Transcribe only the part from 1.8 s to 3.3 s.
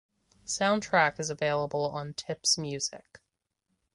on Tips Music.